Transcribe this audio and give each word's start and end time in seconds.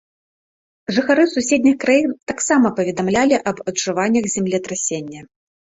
Жыхары 0.95 1.25
суседніх 1.33 1.75
краін 1.85 2.17
таксама 2.33 2.67
паведамлялі 2.81 3.35
аб 3.53 3.57
адчуваннях 3.71 4.25
землетрасення. 4.39 5.19